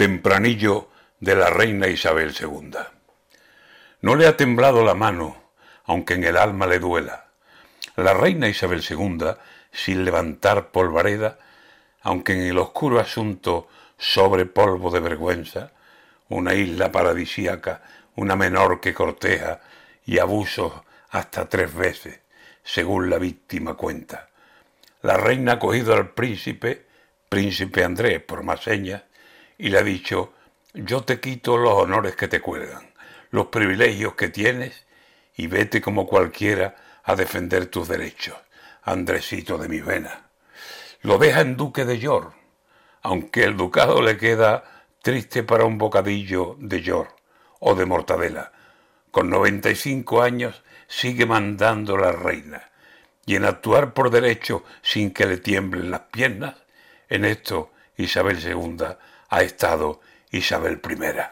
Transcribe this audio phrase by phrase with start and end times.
[0.00, 2.70] tempranillo de la reina Isabel II.
[4.00, 5.52] No le ha temblado la mano,
[5.84, 7.26] aunque en el alma le duela.
[7.96, 9.32] La reina Isabel II,
[9.70, 11.38] sin levantar polvareda,
[12.00, 13.68] aunque en el oscuro asunto
[13.98, 15.72] sobre polvo de vergüenza,
[16.30, 17.82] una isla paradisíaca,
[18.16, 19.60] una menor que corteja
[20.06, 20.72] y abusos
[21.10, 22.20] hasta tres veces,
[22.62, 24.30] según la víctima cuenta.
[25.02, 26.86] La reina ha cogido al príncipe,
[27.28, 29.02] príncipe Andrés, por más señas,
[29.60, 30.32] y le ha dicho,
[30.72, 32.94] yo te quito los honores que te cuelgan,
[33.30, 34.86] los privilegios que tienes,
[35.36, 38.36] y vete como cualquiera a defender tus derechos,
[38.82, 40.30] Andresito de mi vena.
[41.02, 42.34] Lo deja en duque de York,
[43.02, 44.64] aunque el ducado le queda
[45.02, 47.14] triste para un bocadillo de York
[47.58, 48.52] o de mortadela.
[49.10, 52.70] Con 95 años sigue mandando la reina,
[53.26, 56.54] y en actuar por derecho sin que le tiemblen las piernas,
[57.10, 58.96] en esto Isabel II
[59.30, 61.30] ha estado Isabel I.